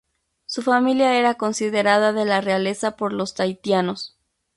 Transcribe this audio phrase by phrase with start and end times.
[0.47, 4.17] Su familia era considerada de la realeza por los tahitianos.